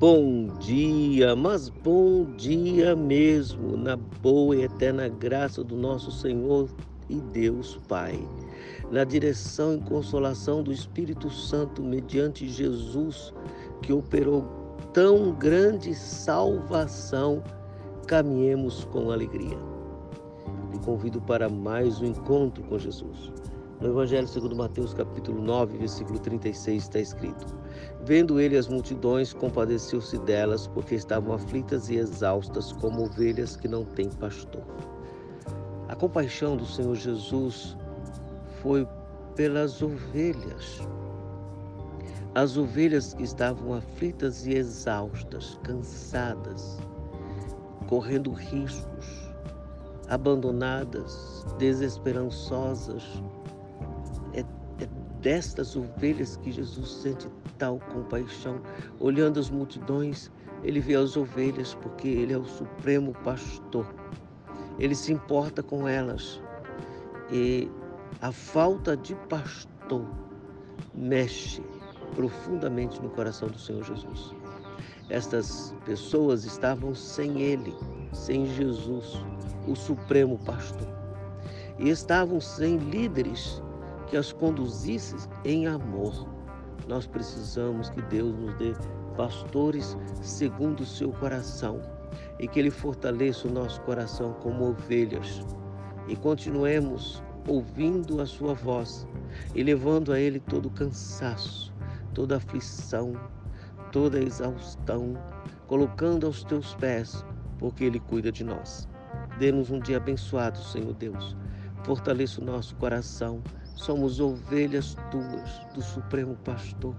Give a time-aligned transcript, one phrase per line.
[0.00, 6.70] Bom dia, mas bom dia mesmo, na boa e eterna graça do nosso Senhor
[7.10, 8.18] e Deus Pai,
[8.90, 13.34] na direção e consolação do Espírito Santo, mediante Jesus,
[13.82, 14.42] que operou
[14.94, 17.44] tão grande salvação,
[18.06, 19.58] caminhemos com alegria.
[20.72, 23.30] Lhe convido para mais um encontro com Jesus.
[23.80, 27.46] No Evangelho segundo Mateus, capítulo 9, versículo 36, está escrito:
[28.04, 33.86] Vendo ele as multidões, compadeceu-se delas, porque estavam aflitas e exaustas, como ovelhas que não
[33.86, 34.62] têm pastor.
[35.88, 37.74] A compaixão do Senhor Jesus
[38.60, 38.86] foi
[39.34, 40.86] pelas ovelhas.
[42.34, 46.78] As ovelhas que estavam aflitas e exaustas, cansadas,
[47.88, 49.32] correndo riscos,
[50.06, 53.02] abandonadas, desesperançosas,
[54.34, 54.88] é, é
[55.20, 57.28] destas ovelhas que Jesus sente
[57.58, 58.60] tal compaixão.
[58.98, 60.30] Olhando as multidões,
[60.62, 63.86] ele vê as ovelhas porque ele é o supremo pastor.
[64.78, 66.40] Ele se importa com elas.
[67.30, 67.70] E
[68.20, 70.06] a falta de pastor
[70.94, 71.62] mexe
[72.14, 74.34] profundamente no coração do Senhor Jesus.
[75.08, 77.74] Estas pessoas estavam sem ele,
[78.12, 79.20] sem Jesus,
[79.66, 80.88] o supremo pastor.
[81.78, 83.62] E estavam sem líderes
[84.10, 86.28] que as conduzisse em amor.
[86.88, 88.74] Nós precisamos que Deus nos dê
[89.16, 91.80] pastores segundo o seu coração
[92.38, 95.44] e que Ele fortaleça o nosso coração como ovelhas
[96.08, 99.06] e continuemos ouvindo a Sua voz
[99.54, 101.72] e levando a Ele todo cansaço,
[102.12, 103.12] toda aflição,
[103.92, 105.14] toda exaustão,
[105.68, 107.24] colocando aos Teus pés,
[107.58, 108.88] porque Ele cuida de nós.
[109.38, 111.36] Dê-nos um dia abençoado, Senhor Deus.
[111.84, 113.40] Fortaleça o nosso coração
[113.80, 116.94] Somos ovelhas tuas, do Supremo Pastor.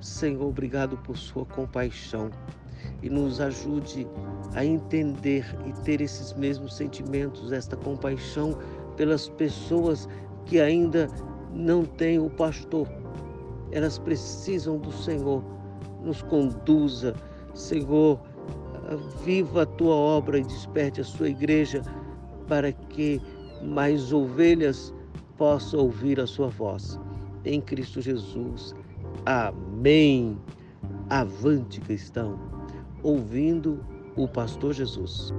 [0.00, 2.30] Senhor, obrigado por sua compaixão
[3.02, 4.06] e nos ajude
[4.54, 8.56] a entender e ter esses mesmos sentimentos, esta compaixão
[8.96, 10.08] pelas pessoas
[10.46, 11.06] que ainda
[11.52, 12.88] não têm o pastor.
[13.70, 15.44] Elas precisam do Senhor.
[16.02, 17.14] Nos conduza,
[17.52, 18.18] Senhor,
[19.22, 21.82] viva a tua obra e desperte a sua igreja
[22.48, 23.20] para que
[23.62, 24.94] mais ovelhas
[25.36, 26.98] possa ouvir a sua voz.
[27.44, 28.74] Em Cristo Jesus.
[29.24, 30.38] Amém.
[31.08, 32.38] Avante, cristão,
[33.02, 33.84] ouvindo
[34.16, 35.32] o pastor Jesus.